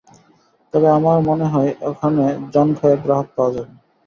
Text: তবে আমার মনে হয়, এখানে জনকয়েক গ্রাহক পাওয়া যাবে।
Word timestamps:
তবে 0.73 0.87
আমার 0.91 1.17
মনে 1.29 1.45
হয়, 1.45 1.71
এখানে 1.89 2.23
জনকয়েক 2.53 2.99
গ্রাহক 3.05 3.27
পাওয়া 3.35 3.51
যাবে। 3.55 3.73